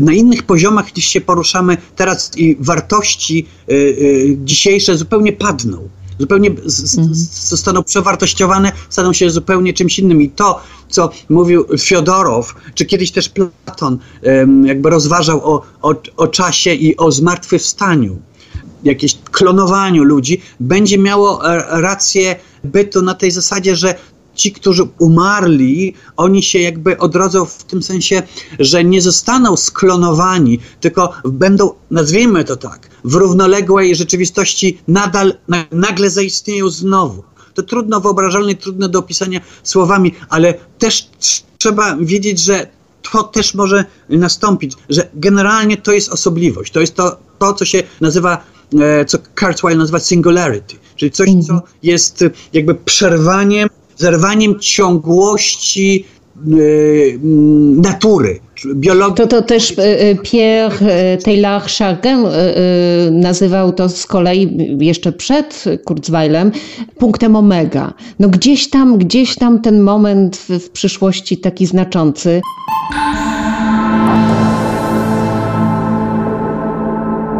[0.00, 1.76] na innych poziomach niż się poruszamy.
[1.96, 3.76] Teraz i wartości e, e,
[4.44, 5.88] dzisiejsze zupełnie padną
[6.20, 7.14] zupełnie z, mhm.
[7.32, 10.22] zostaną przewartościowane, staną się zupełnie czymś innym.
[10.22, 13.98] I to, co mówił Fiodorow, czy kiedyś też Platon,
[14.64, 18.18] jakby rozważał o, o, o czasie i o zmartwychwstaniu,
[18.84, 23.94] jakieś klonowaniu ludzi, będzie miało e, rację bytu na tej zasadzie, że
[24.34, 28.22] ci, którzy umarli, oni się jakby odrodzą w tym sensie,
[28.58, 35.34] że nie zostaną sklonowani, tylko będą, nazwijmy to tak, w równoległej rzeczywistości nadal,
[35.72, 37.22] nagle zaistnieją znowu.
[37.54, 41.08] To trudno wyobrażalne, trudne do opisania słowami, ale też
[41.58, 42.66] trzeba wiedzieć, że
[43.12, 46.72] to też może nastąpić, że generalnie to jest osobliwość.
[46.72, 48.44] To jest to, to co się nazywa,
[48.80, 51.60] e, co Kurzweil nazywa singularity, czyli coś, co mhm.
[51.82, 53.68] jest jakby przerwaniem
[54.00, 56.04] zerwaniem ciągłości
[56.46, 59.14] mm, natury, biologii.
[59.16, 60.76] To, to też y, y, Pierre
[61.24, 62.26] Taylor-Chagin
[63.10, 66.52] nazywał to z kolei jeszcze przed Kurzweilem
[66.98, 67.94] punktem omega.
[68.18, 72.40] No gdzieś tam, gdzieś tam ten moment w, w przyszłości taki znaczący.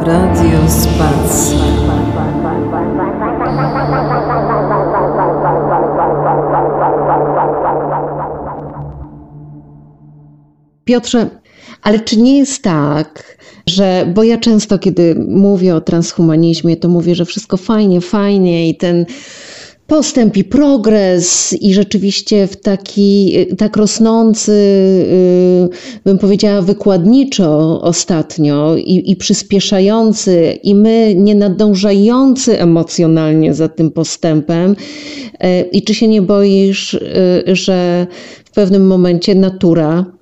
[0.03, 2.00] Radio Spacja.
[10.85, 11.31] Piotrze,
[11.83, 17.15] ale czy nie jest tak, że, bo ja często, kiedy mówię o transhumanizmie, to mówię,
[17.15, 19.07] że wszystko fajnie, fajnie i ten
[19.91, 25.69] postęp i progres i rzeczywiście w taki tak rosnący, y,
[26.05, 34.71] bym powiedziała, wykładniczo ostatnio i, i przyspieszający i my nie nadążający emocjonalnie za tym postępem.
[34.73, 38.07] Y, I czy się nie boisz, y, że
[38.45, 40.20] w pewnym momencie natura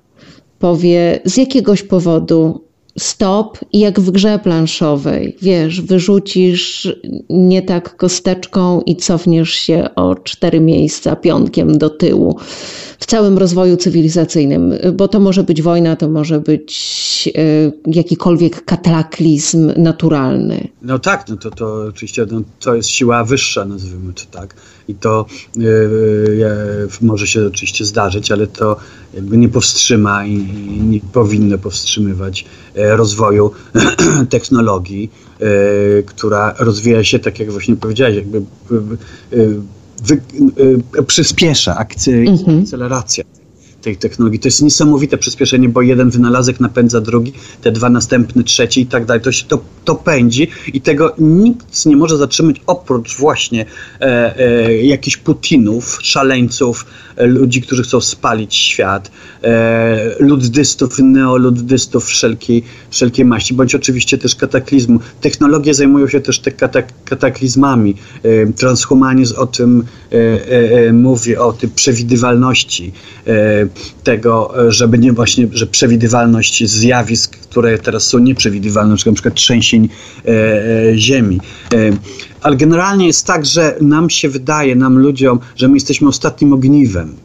[0.59, 2.69] powie z jakiegoś powodu
[2.99, 6.87] stop i jak w grze planszowej, wiesz, wyrzucisz
[7.29, 12.39] nie tak kosteczką i cofniesz się o cztery miejsca pionkiem do tyłu
[12.99, 19.71] w całym rozwoju cywilizacyjnym, bo to może być wojna, to może być e, jakikolwiek kataklizm
[19.77, 20.67] naturalny.
[20.81, 24.55] No tak, no to, to oczywiście no, to jest siła wyższa, nazwijmy to tak.
[24.87, 28.77] I to yy, może się oczywiście zdarzyć, ale to
[29.13, 30.37] jakby nie powstrzyma i,
[30.81, 32.45] nie powinno powstrzymywać
[32.75, 33.51] rozwoju
[34.29, 35.11] technologii,
[36.05, 40.21] która rozwija się, tak jak właśnie powiedziałeś, jakby wy,
[40.97, 42.59] y, przyspiesza mhm.
[42.59, 43.23] akceleracja
[43.81, 44.39] tej technologii.
[44.39, 49.05] To jest niesamowite przyspieszenie, bo jeden wynalazek napędza drugi, te dwa następny, trzeci i tak
[49.05, 49.21] dalej.
[49.23, 53.65] To się to, to pędzi i tego nikt nie może zatrzymać oprócz właśnie
[54.01, 59.11] e, e, jakichś Putinów, szaleńców, e, ludzi, którzy chcą spalić świat,
[59.43, 64.99] e, luddystów, neoluddystów wszelkiej, wszelkiej maści, bądź oczywiście też kataklizmu.
[65.21, 67.95] Technologie zajmują się też te katak kataklizmami.
[68.23, 70.15] E, transhumanizm o tym e,
[70.87, 72.93] e, mówi, o tej przewidywalności
[74.03, 79.89] tego, żeby nie właśnie, że przewidywalność zjawisk, które teraz są nieprzewidywalne, na przykład trzęsień
[80.95, 81.39] ziemi.
[82.41, 87.15] Ale generalnie jest tak, że nam się wydaje, nam ludziom, że my jesteśmy ostatnim ogniwem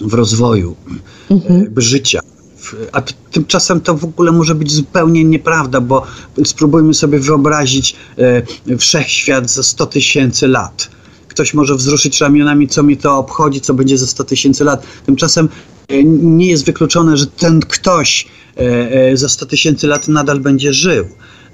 [0.00, 0.76] w rozwoju
[1.30, 1.66] mhm.
[1.76, 2.20] życia
[2.92, 6.06] a tymczasem to w ogóle może być zupełnie nieprawda, bo
[6.44, 7.96] spróbujmy sobie wyobrazić
[8.68, 10.90] e, wszechświat za 100 tysięcy lat.
[11.34, 14.86] Ktoś może wzruszyć ramionami, co mi to obchodzi, co będzie za 100 tysięcy lat.
[15.06, 15.48] Tymczasem
[15.88, 18.60] e, nie jest wykluczone, że ten ktoś e,
[19.10, 21.04] e, za 100 tysięcy lat nadal będzie żył.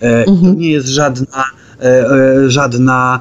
[0.00, 0.54] Mhm.
[0.54, 1.44] To nie jest żadna,
[2.46, 3.20] żadna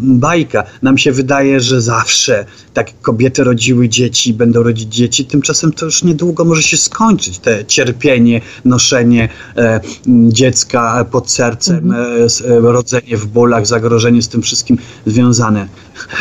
[0.00, 0.64] bajka.
[0.82, 2.44] Nam się wydaje, że zawsze
[2.74, 7.64] tak kobiety rodziły dzieci, będą rodzić dzieci, tymczasem to już niedługo może się skończyć, te
[7.64, 12.28] cierpienie, noszenie e, dziecka pod sercem, mhm.
[12.50, 15.68] e, e, rodzenie w bólach, zagrożenie z tym wszystkim związane.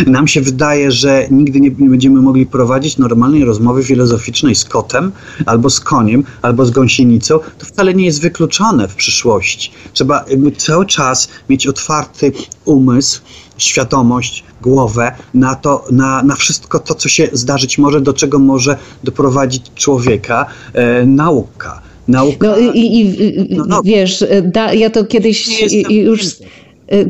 [0.07, 5.11] Nam się wydaje, że nigdy nie będziemy mogli prowadzić normalnej rozmowy filozoficznej z kotem,
[5.45, 7.39] albo z koniem, albo z gąsienicą.
[7.57, 9.71] To wcale nie jest wykluczone w przyszłości.
[9.93, 10.25] Trzeba
[10.57, 12.31] cały czas mieć otwarty
[12.65, 13.21] umysł,
[13.57, 18.77] świadomość, głowę na to, na, na wszystko to, co się zdarzyć może, do czego może
[19.03, 21.81] doprowadzić człowieka e, nauka.
[22.07, 22.47] Nauka.
[22.47, 26.21] No i, i no, no, wiesz, da, ja to kiedyś już.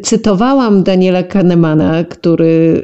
[0.03, 2.83] Cytowałam Daniela Kahnemana, który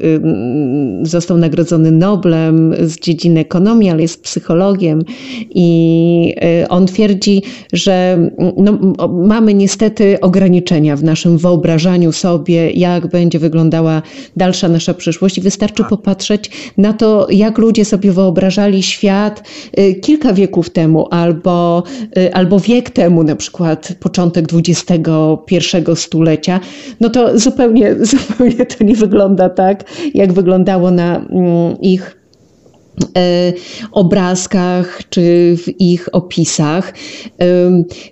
[1.01, 5.03] został nagrodzony Noblem z dziedziny ekonomii, ale jest psychologiem
[5.49, 7.41] i y, on twierdzi,
[7.73, 8.19] że
[8.57, 14.01] no, mamy niestety ograniczenia w naszym wyobrażaniu sobie, jak będzie wyglądała
[14.37, 15.89] dalsza nasza przyszłość i wystarczy tak.
[15.89, 19.43] popatrzeć na to, jak ludzie sobie wyobrażali świat
[19.79, 21.83] y, kilka wieków temu albo,
[22.33, 26.59] albo wiek temu, na przykład początek XXI stulecia,
[26.99, 32.19] no to zupełnie, zupełnie to nie wygląda tak, jak wyglądało na mm, ich
[33.17, 33.53] e,
[33.91, 36.93] obrazkach czy w ich opisach.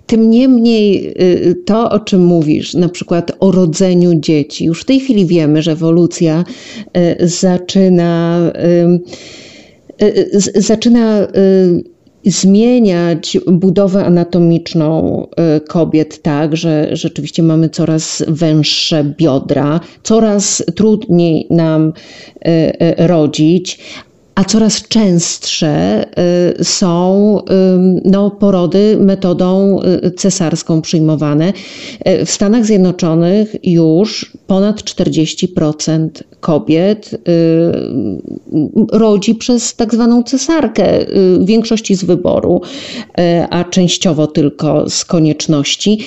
[0.06, 5.00] Tym niemniej y, to, o czym mówisz, na przykład o rodzeniu dzieci, już w tej
[5.00, 6.44] chwili wiemy, że ewolucja
[6.92, 8.98] e, zaczyna e,
[10.54, 11.26] zaczyna
[12.24, 15.26] zmieniać budowę anatomiczną
[15.56, 21.92] y, kobiet tak, że rzeczywiście mamy coraz węższe biodra, coraz trudniej nam
[22.46, 22.50] y,
[23.00, 23.78] y, rodzić,
[24.38, 26.04] a coraz częstsze
[26.60, 27.38] y, są
[28.04, 31.52] no, porody metodą y, cesarską przyjmowane.
[32.08, 36.08] Y, w Stanach Zjednoczonych już ponad 40%
[36.40, 37.10] kobiet
[38.92, 40.98] rodzi przez tak zwaną cesarkę,
[41.38, 42.60] w większości z wyboru,
[43.50, 45.98] a częściowo tylko z konieczności.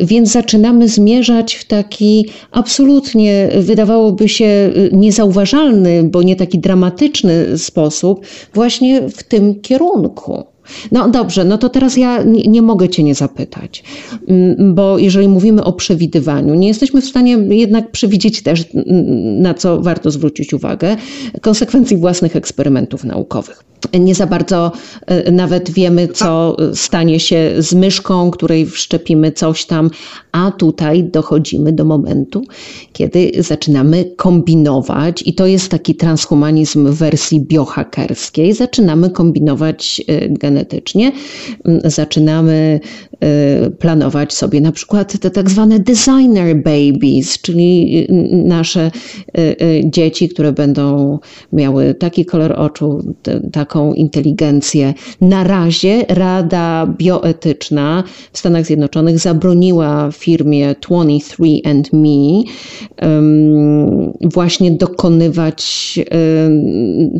[0.00, 9.08] Więc zaczynamy zmierzać w taki absolutnie, wydawałoby się, niezauważalny, bo nie taki dramatyczny sposób właśnie
[9.08, 10.44] w tym kierunku.
[10.92, 13.84] No dobrze, no to teraz ja nie, nie, mogę Cię nie zapytać,
[14.28, 19.54] mm, bo jeżeli mówimy o przewidywaniu, nie jesteśmy w stanie jednak przewidzieć też, mm, na
[19.54, 20.96] co warto zwrócić uwagę,
[21.40, 23.64] konsekwencji własnych eksperymentów naukowych.
[24.00, 24.72] Nie za bardzo
[25.06, 29.90] e, nawet wiemy, co stanie się z myszką, której wszczepimy coś tam,
[30.32, 32.42] a tutaj dochodzimy do momentu,
[32.92, 41.12] kiedy zaczynamy kombinować, i to jest taki transhumanizm w wersji biohackerskiej, zaczynamy kombinować genetycznie genetycznie,
[41.64, 42.80] mm, zaczynamy
[43.66, 48.90] y, planować sobie na przykład te tak zwane designer babies, czyli y, nasze
[49.38, 51.18] y, dzieci, które będą
[51.52, 53.14] miały taki kolor oczu,
[53.66, 54.94] taką inteligencję.
[55.20, 62.42] Na razie Rada Bioetyczna w Stanach Zjednoczonych zabroniła firmie 23andMe
[64.22, 65.66] właśnie dokonywać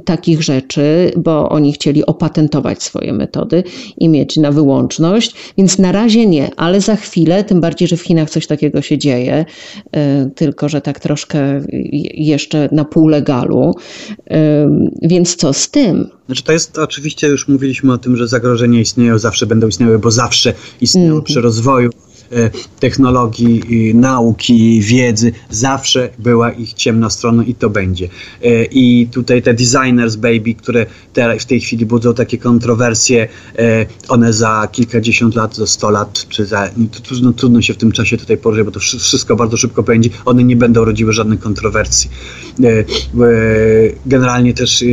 [0.05, 3.63] takich rzeczy, bo oni chcieli opatentować swoje metody metody
[3.99, 8.03] i mieć na wyłączność, więc na razie nie, ale za chwilę, tym bardziej, że w
[8.03, 9.45] Chinach coś takiego się dzieje,
[9.93, 11.61] e, tylko że tak troszkę
[12.15, 13.75] jeszcze na pół legalu.
[14.31, 14.71] E,
[15.03, 16.11] więc co z tym?
[16.37, 20.11] Znaczy to jest oczywiście, już mówiliśmy o tym, że zagrożenia istnieją, zawsze będą istniały, bo
[20.11, 21.25] zawsze istnieją mm.
[21.25, 21.91] przy rozwoju
[22.81, 28.09] technologii, nauki, wiedzy, zawsze była ich ciemna strona i to będzie.
[28.45, 30.87] E, I tutaj te designers baby, które
[31.41, 36.47] w tej chwili budzą takie kontrowersje, e, one za kilkadziesiąt lat, za sto lat, czy
[36.47, 39.83] za, to trudno, trudno się w tym czasie tutaj położyć, bo to wszystko bardzo szybko
[39.83, 42.11] będzie, one nie będą rodziły żadnych kontrowersji.
[44.07, 44.85] Generalnie też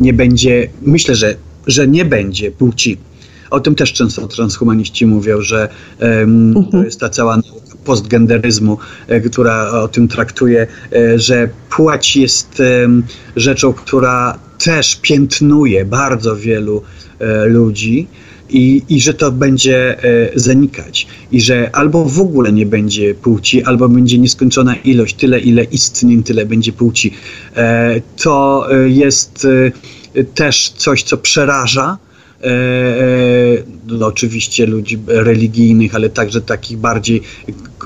[0.00, 2.98] nie będzie, myślę, że, że nie będzie płci
[3.50, 5.68] o tym też często transhumaniści mówią, że
[6.00, 6.84] um, to mhm.
[6.84, 7.38] jest ta cała
[7.86, 8.78] postgenderyzmu,
[9.08, 12.62] e, która o tym traktuje, e, że płeć jest
[13.36, 16.82] rzeczą, która też piętnuje bardzo wielu
[17.18, 18.06] e, ludzi.
[18.50, 19.96] I, I że to będzie
[20.34, 25.64] zanikać, i że albo w ogóle nie będzie płci, albo będzie nieskończona ilość, tyle ile
[25.64, 27.14] istnień, tyle będzie płci.
[28.22, 29.46] To jest
[30.34, 32.05] też coś, co przeraża, E, e,
[33.86, 37.22] no, oczywiście ludzi religijnych, ale także takich bardziej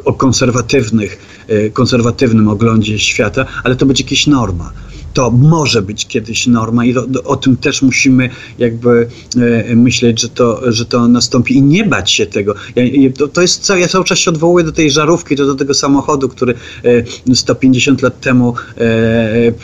[0.05, 4.73] o konserwatywnych, e, konserwatywnym oglądzie świata, ale to będzie jakaś norma.
[5.15, 9.09] To może być kiedyś norma i o, o tym też musimy jakby
[9.69, 12.55] e, myśleć, że to, że to nastąpi i nie bać się tego.
[12.77, 12.85] Ja,
[13.19, 16.29] to, to jest, ja cały czas się odwołuję do tej żarówki, do, do tego samochodu,
[16.29, 16.55] który
[17.29, 18.55] e, 150 lat temu,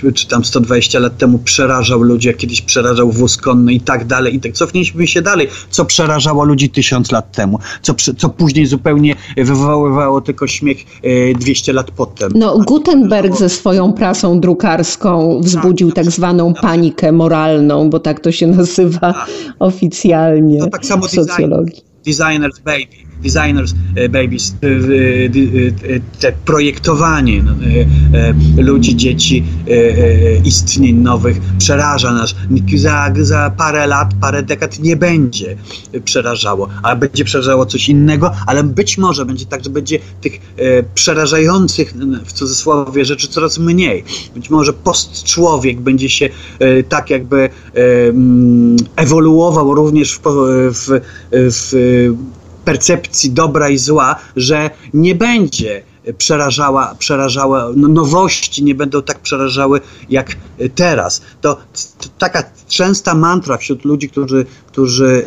[0.05, 4.07] e, czy tam 120 lat temu przerażał ludzi, jak kiedyś przerażał wóz konny i tak
[4.07, 4.35] dalej.
[4.35, 9.15] I tak cofnijmy się dalej, co przerażało ludzi tysiąc lat temu, co, co później zupełnie
[9.37, 10.79] wywoływało tylko śmiech
[11.39, 12.33] 200 lat potem.
[12.35, 18.47] No, Gutenberg ze swoją prasą drukarską wzbudził tak zwaną panikę moralną, bo tak to się
[18.47, 19.29] nazywa tak.
[19.59, 21.83] oficjalnie to tak samo w socjologii.
[22.05, 27.53] Designers Baby designers e, babies, e, e, te projektowanie no,
[28.63, 29.45] ludzi, dzieci,
[30.45, 32.35] istnień nowych przeraża nas.
[32.77, 35.57] Za, za parę lat, parę dekad nie będzie
[36.05, 40.41] przerażało, a będzie przerażało coś innego, ale być może będzie tak, że będzie tych
[40.95, 41.95] przerażających
[42.25, 44.05] w cudzysłowie rzeczy coraz mniej.
[44.35, 46.29] Być może postczłowiek będzie się
[46.89, 47.49] tak jakby
[48.97, 50.21] ewoluował również w,
[50.73, 51.01] w,
[51.33, 52.17] w
[52.67, 55.83] percepcji dobra i zła, że nie będzie
[56.19, 60.37] przerażała, przerażała no, nowości nie będą tak przerażały jak
[60.75, 61.23] teraz.
[61.41, 61.55] To,
[61.99, 65.25] to taka częsta mantra wśród ludzi, którzy, którzy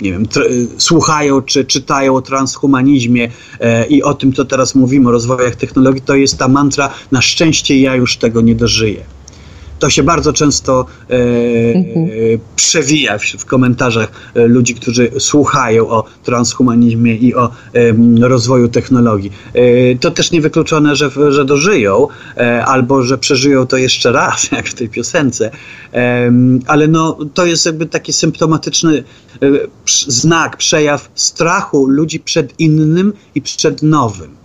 [0.00, 0.26] nie wiem,
[0.78, 3.30] słuchają czy czytają o transhumanizmie
[3.60, 7.22] e, i o tym, co teraz mówimy, o rozwojach technologii, to jest ta mantra na
[7.22, 9.04] szczęście ja już tego nie dożyję
[9.82, 11.14] to się bardzo często e,
[11.74, 12.08] mhm.
[12.56, 17.50] przewija w, w, komentarzach e, ludzi, którzy słuchają o transhumanizmie i o
[18.24, 19.32] e, rozwoju technologii.
[19.54, 19.62] E,
[19.98, 24.74] to też niewykluczone, że, że dożyją, e, albo że przeżyją to jeszcze raz, jak w
[24.74, 25.50] tej piosence,
[26.66, 29.04] ale no, to jest jakby taki symptomatyczny
[29.42, 29.46] e,
[30.08, 34.41] znak, przejaw strachu ludzi przed innym i przed nowym.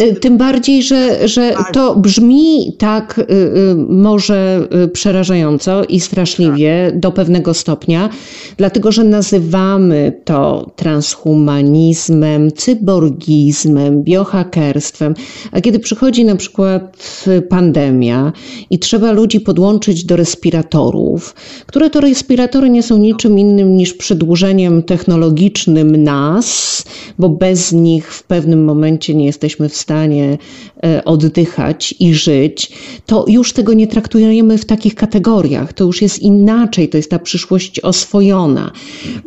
[0.00, 1.72] Y, tym bardziej, że, że tak.
[1.72, 7.00] to brzmi tak y, y, może przerażająco i straszliwie tak.
[7.00, 8.08] do pewnego stopnia,
[8.56, 15.14] dlatego że nazywamy to transhumanizmem, cyborgizmem, biohakerstwem.
[15.52, 18.32] A kiedy przychodzi na przykład pandemia
[18.70, 21.34] i trzeba ludzi podłączyć do respiratorów,
[21.66, 26.84] które to respiratory nie są niczym innym niż przedłużeniem technologicznym nas,
[27.18, 30.38] bo bez nich w pewnym momencie nie nie jesteśmy w stanie
[30.84, 32.72] e, oddychać i żyć,
[33.06, 35.72] to już tego nie traktujemy w takich kategoriach.
[35.72, 38.72] To już jest inaczej, to jest ta przyszłość oswojona.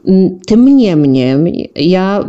[0.08, 2.26] Mm, tym niemniej, ja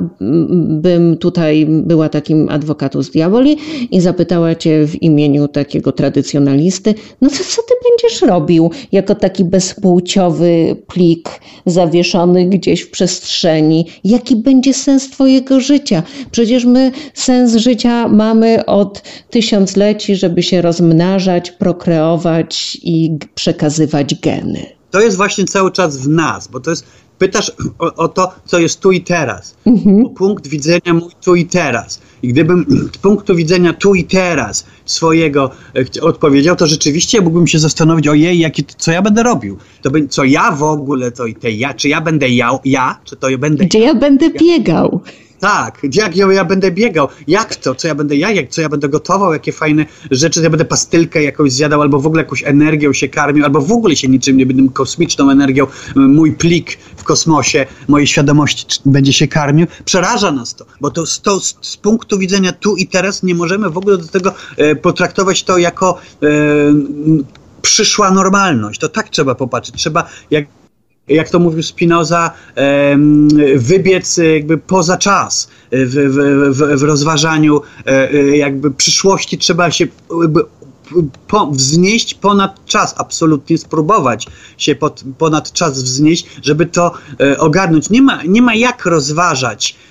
[0.68, 3.56] bym tutaj była takim adwokatus diaboli
[3.90, 9.44] i zapytała Cię w imieniu takiego tradycjonalisty, no to co Ty będziesz robił jako taki
[9.44, 11.28] bezpłciowy plik
[11.66, 13.86] zawieszony gdzieś w przestrzeni?
[14.04, 16.02] Jaki będzie sens Twojego życia?
[16.30, 24.66] Przecież my sens życia mamy od tysiącleci, żeby się rozmnażać, prokreować i przekazywać geny.
[24.90, 26.84] To jest właśnie cały czas w nas, bo to jest
[27.18, 29.56] pytasz o, o, to, co jest tu i teraz.
[29.66, 30.06] Mhm.
[30.06, 32.00] O punkt widzenia mój tu i teraz.
[32.22, 35.50] I gdybym z punktu widzenia tu i teraz swojego
[35.98, 39.56] e, odpowiedział, to rzeczywiście mógłbym się zastanowić, ojej, jakie, co ja będę robił.
[39.82, 42.98] To by, co ja w ogóle, to i te ja, czy ja będę ja, ja
[43.04, 43.64] czy to ja będę...
[43.64, 45.00] Gdzie ja będę biegał.
[45.40, 48.88] Tak, jak ja, ja będę biegał, jak to, co ja będę jajek, co ja będę
[48.88, 53.08] gotował, jakie fajne rzeczy, ja będę pastylkę jakąś zjadał, albo w ogóle jakąś energią się
[53.08, 55.66] karmił, albo w ogóle się niczym nie będę kosmiczną energią,
[55.96, 59.66] mój plik w kosmosie, mojej świadomości będzie się karmił.
[59.84, 63.70] Przeraża nas to, bo to, to z, z, punktu widzenia tu i teraz nie możemy
[63.70, 66.26] w ogóle do tego e, potraktować to jako e,
[67.62, 68.80] przyszła normalność.
[68.80, 69.74] To tak trzeba popatrzeć.
[69.74, 70.44] Trzeba jak
[71.08, 72.30] jak to mówił Spinoza,
[73.56, 79.86] wybiec jakby poza czas w, w, w, w rozważaniu e, e, jakby przyszłości trzeba się
[80.20, 80.40] jakby
[81.28, 84.26] po, wznieść ponad czas, absolutnie spróbować
[84.58, 87.90] się pod, ponad czas wznieść, żeby to e, ogarnąć.
[87.90, 89.87] Nie ma, nie ma jak rozważać e,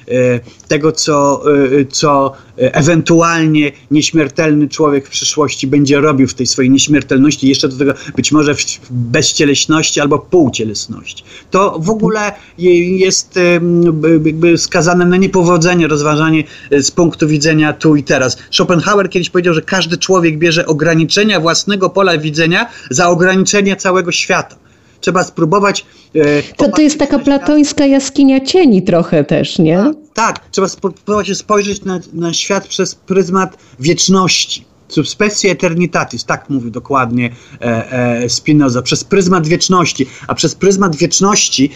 [0.67, 7.47] tego, co, e, co ewentualnie nieśmiertelny człowiek w przyszłości będzie robił w tej swojej nieśmiertelności,
[7.47, 11.23] jeszcze do tego być może w bezcieleśności albo półcielesności.
[11.51, 13.39] To w ogóle jest
[14.25, 18.37] jakby skazane na niepowodzenie rozważanie z punktu widzenia tu i teraz.
[18.51, 24.66] Schopenhauer kiedyś powiedział, że każdy człowiek bierze ograniczenia własnego pola widzenia za ograniczenie całego świata
[25.01, 25.85] trzeba spróbować.
[26.15, 29.77] E, to, to jest taka platońska jaskinia cieni trochę też, nie?
[29.77, 30.49] Tak, tak.
[30.51, 34.65] trzeba spróbować spojrzeć na, na świat przez pryzmat wieczności.
[34.87, 37.29] subspecie eternitatis, tak mówi dokładnie
[37.61, 41.71] e, e, Spinoza, przez pryzmat wieczności, a przez pryzmat wieczności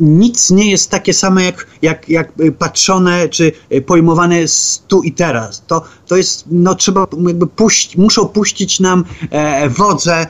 [0.00, 3.52] nic nie jest takie same jak, jak, jak patrzone czy
[3.86, 4.36] pojmowane
[4.88, 5.62] tu i teraz.
[5.66, 9.04] To, to jest, no trzeba jakby puść, muszą puścić nam
[9.68, 10.26] wodze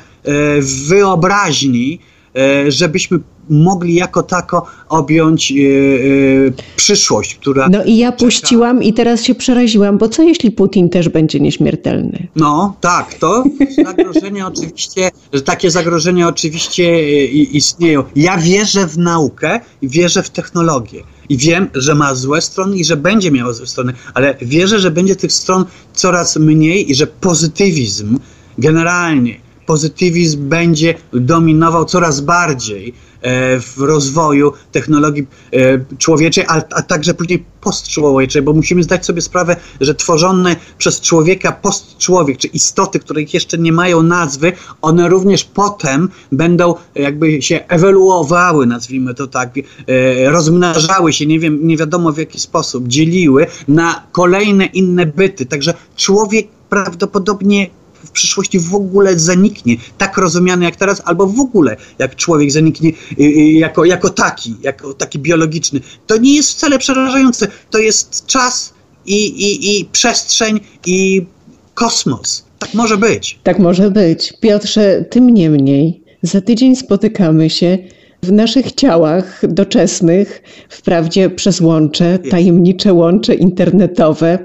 [0.89, 1.99] wyobraźni,
[2.37, 3.19] e, żebyśmy
[3.51, 7.69] mogli jako tako objąć yy, yy, przyszłość, która.
[7.69, 8.25] No i ja czeka.
[8.25, 12.29] puściłam i teraz się przeraziłam, bo co jeśli Putin też będzie nieśmiertelny?
[12.37, 13.45] No tak, to
[13.85, 15.11] zagrożenie oczywiście,
[15.45, 18.05] takie zagrożenia oczywiście istnieją.
[18.17, 21.03] Ja wierzę w naukę i wierzę w technologię.
[21.29, 24.91] I wiem, że ma złe strony i że będzie miała złe strony, ale wierzę, że
[24.91, 25.65] będzie tych stron
[25.95, 28.19] coraz mniej i że pozytywizm
[28.59, 37.15] generalnie, pozytywizm będzie dominował coraz bardziej E, w rozwoju technologii e, człowieczej, a, a także
[37.15, 43.35] później postczłowieczej, bo musimy zdać sobie sprawę, że tworzone przez człowieka postczłowiek, czy istoty, których
[43.35, 44.53] jeszcze nie mają nazwy,
[44.83, 49.55] one również potem będą jakby się ewoluowały, nazwijmy to tak,
[49.87, 55.47] e, rozmnażały się, nie wiem, nie wiadomo w jaki sposób, dzieliły na kolejne inne byty.
[55.47, 57.71] Także człowiek prawdopodobnie
[58.09, 62.91] w przyszłości w ogóle zaniknie, tak rozumiany jak teraz, albo w ogóle jak człowiek zaniknie
[62.91, 65.81] y, y, jako, jako taki, jako taki biologiczny.
[66.07, 67.49] To nie jest wcale przerażające.
[67.71, 68.75] To jest czas
[69.07, 71.27] i, i, i przestrzeń i
[71.75, 72.45] kosmos.
[72.59, 73.39] Tak może być.
[73.43, 74.35] Tak może być.
[74.41, 77.79] Piotrze, tym niemniej, za tydzień spotykamy się
[78.23, 84.39] w naszych ciałach doczesnych, wprawdzie przez łącze, tajemnicze łącze internetowe,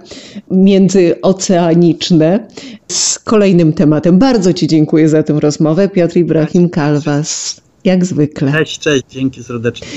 [0.51, 2.47] międzyoceaniczne,
[2.91, 4.19] z kolejnym tematem.
[4.19, 5.89] Bardzo Ci dziękuję za tę rozmowę.
[5.89, 8.51] Piotr Ibrahim Kalwas, jak zwykle.
[8.51, 9.87] Cześć, cześć, dzięki serdecznie.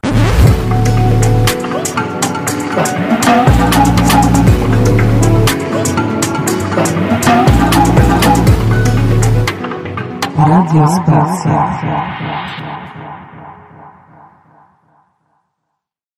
[10.48, 12.33] Radio Spacja.